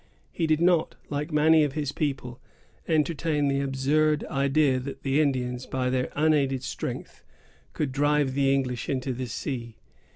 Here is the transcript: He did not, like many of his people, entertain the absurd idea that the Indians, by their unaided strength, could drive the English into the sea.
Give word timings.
He 0.31 0.47
did 0.47 0.61
not, 0.61 0.95
like 1.11 1.31
many 1.31 1.63
of 1.63 1.73
his 1.73 1.91
people, 1.91 2.41
entertain 2.87 3.49
the 3.49 3.59
absurd 3.61 4.23
idea 4.31 4.79
that 4.79 5.03
the 5.03 5.21
Indians, 5.21 5.67
by 5.67 5.91
their 5.91 6.11
unaided 6.15 6.63
strength, 6.63 7.23
could 7.73 7.91
drive 7.91 8.33
the 8.33 8.51
English 8.51 8.89
into 8.89 9.13
the 9.13 9.27
sea. 9.27 9.77